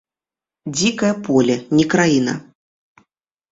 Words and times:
Дзікае 0.77 1.11
поле, 1.27 1.55
не 1.81 1.85
краіна! 1.93 2.33